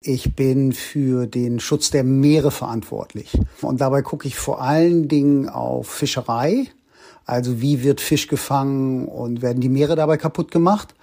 Ich 0.00 0.36
bin 0.36 0.72
für 0.72 1.26
den 1.26 1.58
Schutz 1.58 1.90
der 1.90 2.04
Meere 2.04 2.52
verantwortlich. 2.52 3.36
Und 3.62 3.80
dabei 3.80 4.02
gucke 4.02 4.28
ich 4.28 4.36
vor 4.36 4.62
allen 4.62 5.08
Dingen 5.08 5.48
auf 5.48 5.88
Fischerei. 5.88 6.68
Also 7.24 7.60
wie 7.60 7.82
wird 7.82 8.00
Fisch 8.00 8.28
gefangen 8.28 9.08
und 9.08 9.42
werden 9.42 9.60
die 9.60 9.68
Meere 9.68 9.96
dabei 9.96 10.16
kaputt 10.16 10.52
gemacht? 10.52 10.94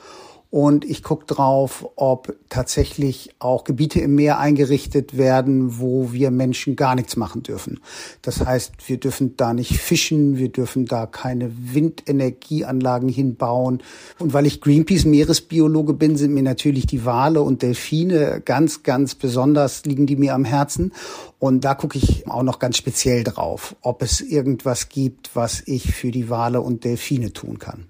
Und 0.56 0.86
ich 0.86 1.04
gucke 1.04 1.26
drauf, 1.26 1.86
ob 1.98 2.34
tatsächlich 2.48 3.36
auch 3.40 3.66
Gebiete 3.66 4.00
im 4.00 4.16
Meer 4.16 4.40
eingerichtet 4.40 5.18
werden, 5.18 5.82
wo 5.82 6.14
wir 6.14 6.32
Menschen 6.32 6.78
gar 6.78 6.96
nichts 6.96 7.18
machen 7.18 7.44
dürfen. 7.44 7.82
Das 8.22 8.40
heißt, 8.40 8.88
wir 8.88 8.98
dürfen 8.98 9.36
da 9.36 9.54
nicht 9.54 9.78
fischen, 9.78 10.38
wir 10.38 10.48
dürfen 10.48 10.86
da 10.86 11.08
keine 11.08 11.52
Windenergieanlagen 11.74 13.10
hinbauen. 13.10 13.84
Und 14.18 14.32
weil 14.32 14.46
ich 14.46 14.62
Greenpeace 14.62 15.04
Meeresbiologe 15.04 15.92
bin, 15.94 16.16
sind 16.16 16.34
mir 16.34 16.44
natürlich 16.44 16.86
die 16.86 17.04
Wale 17.04 17.42
und 17.42 17.62
Delfine 17.62 18.42
ganz, 18.46 18.82
ganz 18.84 19.14
besonders, 19.14 19.84
liegen 19.84 20.06
die 20.06 20.16
mir 20.16 20.34
am 20.34 20.46
Herzen. 20.46 20.94
Und 21.38 21.66
da 21.66 21.76
gucke 21.76 21.98
ich 21.98 22.30
auch 22.30 22.44
noch 22.44 22.60
ganz 22.60 22.78
speziell 22.78 23.26
drauf, 23.26 23.76
ob 23.82 24.02
es 24.02 24.22
irgendwas 24.22 24.88
gibt, 24.88 25.36
was 25.36 25.64
ich 25.66 25.94
für 25.94 26.12
die 26.12 26.30
Wale 26.30 26.62
und 26.62 26.86
Delfine 26.86 27.34
tun 27.34 27.60
kann. 27.60 27.88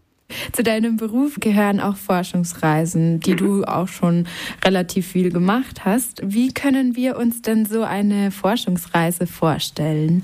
Zu 0.53 0.63
deinem 0.63 0.97
Beruf 0.97 1.35
gehören 1.39 1.79
auch 1.79 1.97
Forschungsreisen, 1.97 3.19
die 3.19 3.35
du 3.35 3.63
auch 3.63 3.87
schon 3.87 4.27
relativ 4.63 5.07
viel 5.07 5.31
gemacht 5.31 5.85
hast. 5.85 6.21
Wie 6.23 6.51
können 6.51 6.95
wir 6.95 7.17
uns 7.17 7.41
denn 7.41 7.65
so 7.65 7.83
eine 7.83 8.31
Forschungsreise 8.31 9.27
vorstellen? 9.27 10.23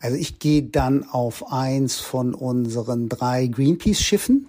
Also 0.00 0.16
ich 0.16 0.38
gehe 0.38 0.62
dann 0.62 1.04
auf 1.04 1.52
eins 1.52 1.98
von 1.98 2.34
unseren 2.34 3.08
drei 3.08 3.46
Greenpeace-Schiffen. 3.48 4.46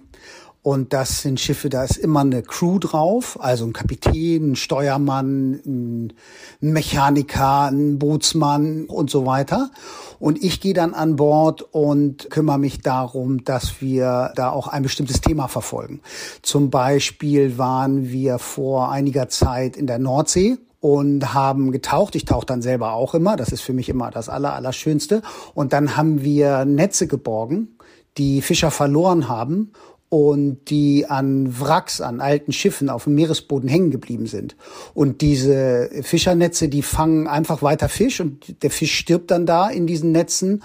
Und 0.64 0.92
das 0.92 1.22
sind 1.22 1.40
Schiffe, 1.40 1.68
da 1.68 1.82
ist 1.82 1.96
immer 1.96 2.20
eine 2.20 2.42
Crew 2.44 2.78
drauf, 2.78 3.36
also 3.40 3.64
ein 3.64 3.72
Kapitän, 3.72 4.52
ein 4.52 4.56
Steuermann, 4.56 5.60
ein 5.66 6.12
Mechaniker, 6.60 7.64
ein 7.64 7.98
Bootsmann 7.98 8.84
und 8.84 9.10
so 9.10 9.26
weiter. 9.26 9.72
Und 10.20 10.40
ich 10.40 10.60
gehe 10.60 10.72
dann 10.72 10.94
an 10.94 11.16
Bord 11.16 11.62
und 11.62 12.30
kümmere 12.30 12.60
mich 12.60 12.80
darum, 12.80 13.42
dass 13.42 13.80
wir 13.80 14.30
da 14.36 14.50
auch 14.50 14.68
ein 14.68 14.84
bestimmtes 14.84 15.20
Thema 15.20 15.48
verfolgen. 15.48 16.00
Zum 16.42 16.70
Beispiel 16.70 17.58
waren 17.58 18.10
wir 18.10 18.38
vor 18.38 18.92
einiger 18.92 19.28
Zeit 19.28 19.76
in 19.76 19.88
der 19.88 19.98
Nordsee 19.98 20.58
und 20.78 21.34
haben 21.34 21.72
getaucht. 21.72 22.14
Ich 22.14 22.24
tauche 22.24 22.46
dann 22.46 22.62
selber 22.62 22.92
auch 22.92 23.14
immer. 23.14 23.34
Das 23.34 23.50
ist 23.50 23.62
für 23.62 23.72
mich 23.72 23.88
immer 23.88 24.12
das 24.12 24.28
Aller, 24.28 24.54
Allerschönste. 24.54 25.22
Und 25.54 25.72
dann 25.72 25.96
haben 25.96 26.22
wir 26.22 26.64
Netze 26.64 27.08
geborgen, 27.08 27.78
die 28.16 28.42
Fischer 28.42 28.70
verloren 28.70 29.28
haben 29.28 29.72
und 30.12 30.68
die 30.68 31.06
an 31.06 31.58
Wracks, 31.58 32.02
an 32.02 32.20
alten 32.20 32.52
Schiffen 32.52 32.90
auf 32.90 33.04
dem 33.04 33.14
Meeresboden 33.14 33.66
hängen 33.66 33.90
geblieben 33.90 34.26
sind. 34.26 34.56
Und 34.92 35.22
diese 35.22 35.88
Fischernetze, 36.02 36.68
die 36.68 36.82
fangen 36.82 37.26
einfach 37.26 37.62
weiter 37.62 37.88
Fisch 37.88 38.20
und 38.20 38.62
der 38.62 38.70
Fisch 38.70 38.94
stirbt 38.94 39.30
dann 39.30 39.46
da 39.46 39.70
in 39.70 39.86
diesen 39.86 40.12
Netzen 40.12 40.62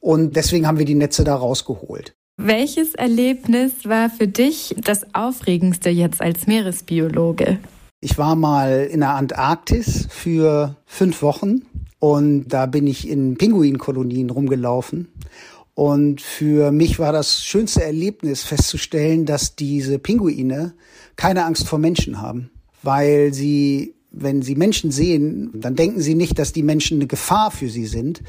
und 0.00 0.36
deswegen 0.36 0.66
haben 0.66 0.76
wir 0.76 0.84
die 0.84 0.94
Netze 0.94 1.24
da 1.24 1.34
rausgeholt. 1.34 2.14
Welches 2.36 2.94
Erlebnis 2.94 3.72
war 3.84 4.10
für 4.10 4.28
dich 4.28 4.76
das 4.84 5.14
aufregendste 5.14 5.88
jetzt 5.88 6.20
als 6.20 6.46
Meeresbiologe? 6.46 7.58
Ich 8.02 8.18
war 8.18 8.36
mal 8.36 8.86
in 8.90 9.00
der 9.00 9.14
Antarktis 9.14 10.08
für 10.10 10.76
fünf 10.84 11.22
Wochen 11.22 11.62
und 12.00 12.48
da 12.48 12.66
bin 12.66 12.86
ich 12.86 13.08
in 13.08 13.38
Pinguinkolonien 13.38 14.28
rumgelaufen 14.28 15.08
und 15.74 16.20
für 16.20 16.72
mich 16.72 16.98
war 16.98 17.12
das 17.12 17.42
schönste 17.42 17.82
Erlebnis 17.84 18.42
festzustellen, 18.42 19.26
dass 19.26 19.56
diese 19.56 19.98
Pinguine 19.98 20.74
keine 21.16 21.44
Angst 21.44 21.66
vor 21.66 21.78
Menschen 21.78 22.20
haben, 22.20 22.50
weil 22.82 23.32
sie 23.32 23.94
wenn 24.12 24.42
sie 24.42 24.56
Menschen 24.56 24.90
sehen, 24.90 25.50
dann 25.54 25.76
denken 25.76 26.00
sie 26.00 26.14
nicht, 26.14 26.38
dass 26.38 26.52
die 26.52 26.62
Menschen 26.62 26.98
eine 26.98 27.06
Gefahr 27.06 27.50
für 27.50 27.68
sie 27.68 27.86
sind, 27.86 28.22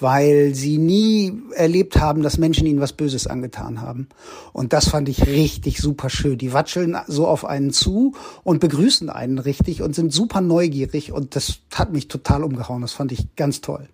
weil 0.00 0.54
sie 0.54 0.78
nie 0.78 1.32
erlebt 1.54 1.96
haben, 1.96 2.22
dass 2.22 2.38
Menschen 2.38 2.66
ihnen 2.66 2.80
was 2.80 2.92
Böses 2.92 3.26
angetan 3.26 3.80
haben. 3.80 4.08
Und 4.52 4.72
das 4.72 4.88
fand 4.88 5.08
ich 5.08 5.26
richtig 5.26 5.78
super 5.78 6.10
schön. 6.10 6.38
Die 6.38 6.52
watscheln 6.52 6.96
so 7.06 7.26
auf 7.26 7.44
einen 7.44 7.72
zu 7.72 8.14
und 8.42 8.60
begrüßen 8.60 9.10
einen 9.10 9.38
richtig 9.38 9.82
und 9.82 9.94
sind 9.94 10.12
super 10.12 10.40
neugierig 10.40 11.12
und 11.12 11.36
das 11.36 11.58
hat 11.72 11.92
mich 11.92 12.08
total 12.08 12.42
umgehauen. 12.42 12.82
Das 12.82 12.92
fand 12.92 13.12
ich 13.12 13.36
ganz 13.36 13.60
toll. 13.60 13.88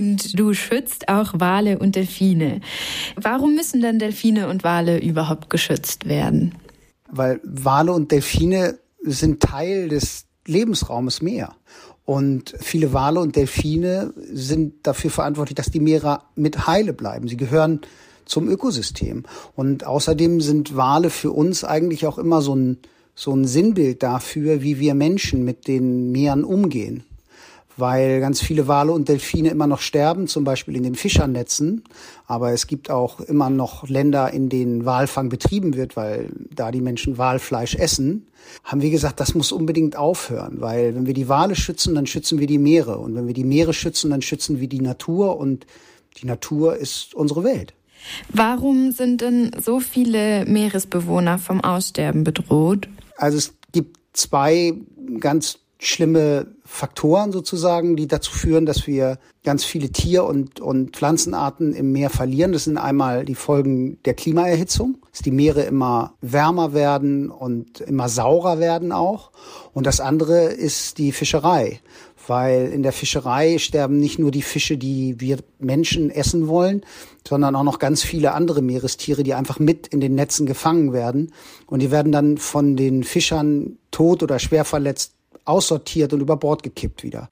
Und 0.00 0.38
du 0.38 0.54
schützt 0.54 1.10
auch 1.10 1.34
Wale 1.34 1.78
und 1.78 1.94
Delfine. 1.94 2.62
Warum 3.16 3.54
müssen 3.54 3.82
denn 3.82 3.98
Delfine 3.98 4.48
und 4.48 4.64
Wale 4.64 4.98
überhaupt 4.98 5.50
geschützt 5.50 6.08
werden? 6.08 6.54
Weil 7.10 7.38
Wale 7.44 7.92
und 7.92 8.10
Delfine 8.10 8.78
sind 9.02 9.42
Teil 9.42 9.90
des 9.90 10.24
Lebensraumes 10.46 11.20
Meer. 11.20 11.54
Und 12.06 12.54
viele 12.60 12.94
Wale 12.94 13.20
und 13.20 13.36
Delfine 13.36 14.14
sind 14.16 14.86
dafür 14.86 15.10
verantwortlich, 15.10 15.56
dass 15.56 15.70
die 15.70 15.80
Meere 15.80 16.22
mit 16.34 16.66
heile 16.66 16.94
bleiben. 16.94 17.28
Sie 17.28 17.36
gehören 17.36 17.82
zum 18.24 18.48
Ökosystem. 18.48 19.24
Und 19.54 19.84
außerdem 19.84 20.40
sind 20.40 20.76
Wale 20.76 21.10
für 21.10 21.30
uns 21.30 21.62
eigentlich 21.62 22.06
auch 22.06 22.16
immer 22.16 22.40
so 22.40 22.56
ein, 22.56 22.78
so 23.14 23.34
ein 23.34 23.44
Sinnbild 23.44 24.02
dafür, 24.02 24.62
wie 24.62 24.78
wir 24.78 24.94
Menschen 24.94 25.44
mit 25.44 25.68
den 25.68 26.10
Meeren 26.10 26.42
umgehen 26.42 27.04
weil 27.76 28.20
ganz 28.20 28.40
viele 28.40 28.68
Wale 28.68 28.92
und 28.92 29.08
Delfine 29.08 29.50
immer 29.50 29.66
noch 29.66 29.80
sterben, 29.80 30.26
zum 30.26 30.44
Beispiel 30.44 30.76
in 30.76 30.82
den 30.82 30.94
Fischernetzen. 30.94 31.84
Aber 32.26 32.52
es 32.52 32.66
gibt 32.66 32.90
auch 32.90 33.20
immer 33.20 33.50
noch 33.50 33.88
Länder, 33.88 34.32
in 34.32 34.48
denen 34.48 34.84
Walfang 34.84 35.28
betrieben 35.28 35.74
wird, 35.74 35.96
weil 35.96 36.30
da 36.54 36.70
die 36.70 36.80
Menschen 36.80 37.18
Walfleisch 37.18 37.74
essen. 37.74 38.26
Haben 38.64 38.82
wir 38.82 38.90
gesagt, 38.90 39.20
das 39.20 39.34
muss 39.34 39.52
unbedingt 39.52 39.96
aufhören, 39.96 40.60
weil 40.60 40.94
wenn 40.94 41.06
wir 41.06 41.14
die 41.14 41.28
Wale 41.28 41.54
schützen, 41.54 41.94
dann 41.94 42.06
schützen 42.06 42.38
wir 42.38 42.46
die 42.46 42.58
Meere. 42.58 42.98
Und 42.98 43.14
wenn 43.14 43.26
wir 43.26 43.34
die 43.34 43.44
Meere 43.44 43.72
schützen, 43.72 44.10
dann 44.10 44.22
schützen 44.22 44.60
wir 44.60 44.68
die 44.68 44.80
Natur. 44.80 45.38
Und 45.38 45.66
die 46.20 46.26
Natur 46.26 46.76
ist 46.76 47.14
unsere 47.14 47.44
Welt. 47.44 47.74
Warum 48.32 48.92
sind 48.92 49.20
denn 49.20 49.50
so 49.60 49.80
viele 49.80 50.44
Meeresbewohner 50.46 51.38
vom 51.38 51.60
Aussterben 51.60 52.24
bedroht? 52.24 52.88
Also 53.16 53.38
es 53.38 53.54
gibt 53.72 53.98
zwei 54.14 54.74
ganz 55.18 55.58
schlimme 55.82 56.46
Faktoren 56.66 57.32
sozusagen, 57.32 57.96
die 57.96 58.06
dazu 58.06 58.32
führen, 58.32 58.66
dass 58.66 58.86
wir 58.86 59.18
ganz 59.44 59.64
viele 59.64 59.88
Tier- 59.88 60.24
und, 60.24 60.60
und 60.60 60.94
Pflanzenarten 60.94 61.72
im 61.72 61.90
Meer 61.90 62.10
verlieren. 62.10 62.52
Das 62.52 62.64
sind 62.64 62.76
einmal 62.76 63.24
die 63.24 63.34
Folgen 63.34 63.98
der 64.04 64.12
Klimaerhitzung, 64.12 64.98
dass 65.10 65.22
die 65.22 65.30
Meere 65.30 65.62
immer 65.62 66.12
wärmer 66.20 66.74
werden 66.74 67.30
und 67.30 67.80
immer 67.80 68.10
saurer 68.10 68.60
werden 68.60 68.92
auch. 68.92 69.32
Und 69.72 69.86
das 69.86 70.00
andere 70.00 70.44
ist 70.44 70.98
die 70.98 71.12
Fischerei, 71.12 71.80
weil 72.26 72.70
in 72.70 72.82
der 72.82 72.92
Fischerei 72.92 73.56
sterben 73.56 73.98
nicht 73.98 74.18
nur 74.18 74.30
die 74.30 74.42
Fische, 74.42 74.76
die 74.76 75.18
wir 75.18 75.38
Menschen 75.58 76.10
essen 76.10 76.46
wollen, 76.46 76.84
sondern 77.26 77.56
auch 77.56 77.64
noch 77.64 77.78
ganz 77.78 78.02
viele 78.02 78.32
andere 78.32 78.60
Meerestiere, 78.60 79.22
die 79.22 79.32
einfach 79.32 79.58
mit 79.58 79.86
in 79.86 80.00
den 80.00 80.14
Netzen 80.14 80.44
gefangen 80.44 80.92
werden. 80.92 81.32
Und 81.66 81.80
die 81.80 81.90
werden 81.90 82.12
dann 82.12 82.36
von 82.36 82.76
den 82.76 83.02
Fischern 83.02 83.78
tot 83.90 84.22
oder 84.22 84.38
schwer 84.38 84.66
verletzt 84.66 85.14
aussortiert 85.44 86.12
und 86.12 86.20
über 86.20 86.36
Bord 86.36 86.62
gekippt 86.62 87.02
wieder. 87.02 87.28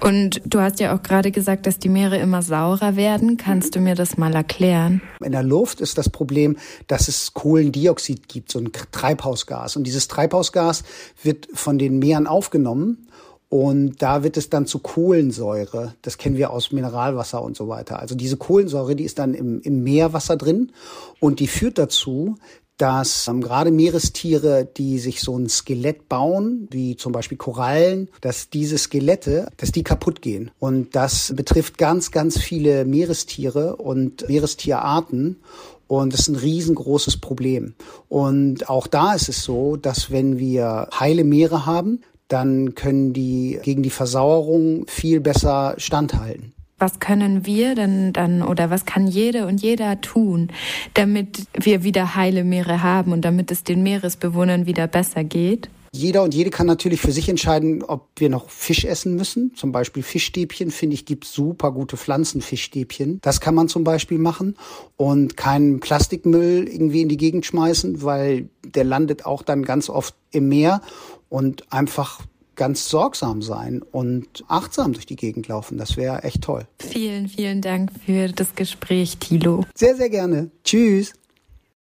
Und 0.00 0.40
du 0.46 0.60
hast 0.60 0.80
ja 0.80 0.94
auch 0.96 1.02
gerade 1.02 1.30
gesagt, 1.30 1.66
dass 1.66 1.78
die 1.78 1.88
Meere 1.88 2.16
immer 2.16 2.42
saurer 2.42 2.96
werden. 2.96 3.36
Kannst 3.36 3.76
du 3.76 3.80
mir 3.80 3.94
das 3.94 4.16
mal 4.16 4.34
erklären? 4.34 5.02
In 5.22 5.32
der 5.32 5.42
Luft 5.42 5.80
ist 5.80 5.98
das 5.98 6.08
Problem, 6.08 6.56
dass 6.86 7.08
es 7.08 7.34
Kohlendioxid 7.34 8.28
gibt, 8.28 8.50
so 8.50 8.58
ein 8.58 8.70
Treibhausgas. 8.72 9.76
Und 9.76 9.84
dieses 9.84 10.08
Treibhausgas 10.08 10.82
wird 11.22 11.48
von 11.52 11.78
den 11.78 11.98
Meeren 11.98 12.26
aufgenommen 12.26 13.06
und 13.50 14.00
da 14.00 14.22
wird 14.22 14.36
es 14.36 14.48
dann 14.48 14.66
zu 14.66 14.78
Kohlensäure. 14.78 15.94
Das 16.02 16.18
kennen 16.18 16.36
wir 16.36 16.50
aus 16.50 16.70
Mineralwasser 16.70 17.42
und 17.42 17.56
so 17.56 17.68
weiter. 17.68 17.98
Also 17.98 18.14
diese 18.14 18.36
Kohlensäure, 18.36 18.94
die 18.94 19.04
ist 19.04 19.18
dann 19.18 19.34
im, 19.34 19.60
im 19.60 19.82
Meerwasser 19.82 20.36
drin 20.36 20.72
und 21.18 21.40
die 21.40 21.48
führt 21.48 21.76
dazu, 21.76 22.36
dass 22.80 23.28
ähm, 23.28 23.42
gerade 23.42 23.70
Meerestiere, 23.70 24.64
die 24.64 24.98
sich 24.98 25.20
so 25.20 25.36
ein 25.36 25.48
Skelett 25.48 26.08
bauen, 26.08 26.66
wie 26.70 26.96
zum 26.96 27.12
Beispiel 27.12 27.36
Korallen, 27.36 28.08
dass 28.22 28.48
diese 28.48 28.78
Skelette, 28.78 29.50
dass 29.58 29.70
die 29.70 29.84
kaputt 29.84 30.22
gehen. 30.22 30.50
Und 30.58 30.96
das 30.96 31.34
betrifft 31.36 31.76
ganz, 31.76 32.10
ganz 32.10 32.38
viele 32.38 32.86
Meerestiere 32.86 33.76
und 33.76 34.26
Meerestierarten. 34.28 35.40
Und 35.88 36.12
das 36.12 36.20
ist 36.20 36.28
ein 36.28 36.36
riesengroßes 36.36 37.18
Problem. 37.18 37.74
Und 38.08 38.70
auch 38.70 38.86
da 38.86 39.12
ist 39.14 39.28
es 39.28 39.42
so, 39.42 39.76
dass 39.76 40.10
wenn 40.10 40.38
wir 40.38 40.88
heile 40.98 41.24
Meere 41.24 41.66
haben, 41.66 42.00
dann 42.28 42.74
können 42.74 43.12
die 43.12 43.58
gegen 43.62 43.82
die 43.82 43.90
Versauerung 43.90 44.86
viel 44.86 45.20
besser 45.20 45.74
standhalten 45.76 46.54
was 46.80 46.98
können 46.98 47.46
wir 47.46 47.74
denn 47.74 48.12
dann 48.12 48.42
oder 48.42 48.70
was 48.70 48.84
kann 48.84 49.06
jede 49.06 49.46
und 49.46 49.62
jeder 49.62 50.00
tun, 50.00 50.48
damit 50.94 51.46
wir 51.52 51.84
wieder 51.84 52.14
heile 52.14 52.42
Meere 52.42 52.82
haben 52.82 53.12
und 53.12 53.24
damit 53.24 53.50
es 53.50 53.62
den 53.62 53.82
Meeresbewohnern 53.82 54.66
wieder 54.66 54.86
besser 54.86 55.22
geht? 55.22 55.68
Jeder 55.92 56.22
und 56.22 56.34
jede 56.34 56.50
kann 56.50 56.68
natürlich 56.68 57.00
für 57.00 57.10
sich 57.10 57.28
entscheiden, 57.28 57.82
ob 57.82 58.10
wir 58.16 58.28
noch 58.28 58.48
Fisch 58.48 58.84
essen 58.84 59.16
müssen. 59.16 59.54
Zum 59.56 59.72
Beispiel 59.72 60.04
Fischstäbchen, 60.04 60.70
finde 60.70 60.94
ich, 60.94 61.04
gibt 61.04 61.24
super 61.24 61.72
gute 61.72 61.96
Pflanzenfischstäbchen. 61.96 63.18
Das 63.22 63.40
kann 63.40 63.56
man 63.56 63.66
zum 63.66 63.82
Beispiel 63.82 64.18
machen. 64.18 64.56
Und 64.96 65.36
keinen 65.36 65.80
Plastikmüll 65.80 66.68
irgendwie 66.68 67.02
in 67.02 67.08
die 67.08 67.16
Gegend 67.16 67.44
schmeißen, 67.44 68.02
weil 68.02 68.48
der 68.64 68.84
landet 68.84 69.26
auch 69.26 69.42
dann 69.42 69.64
ganz 69.64 69.90
oft 69.90 70.14
im 70.30 70.48
Meer. 70.48 70.80
Und 71.28 71.72
einfach 71.72 72.20
ganz 72.60 72.90
sorgsam 72.90 73.40
sein 73.40 73.80
und 73.80 74.44
achtsam 74.46 74.92
durch 74.92 75.06
die 75.06 75.16
Gegend 75.16 75.48
laufen. 75.48 75.78
Das 75.78 75.96
wäre 75.96 76.24
echt 76.24 76.42
toll. 76.42 76.66
Vielen, 76.78 77.26
vielen 77.26 77.62
Dank 77.62 77.90
für 78.04 78.28
das 78.28 78.54
Gespräch, 78.54 79.16
Thilo. 79.16 79.64
Sehr, 79.74 79.96
sehr 79.96 80.10
gerne. 80.10 80.50
Tschüss. 80.62 81.14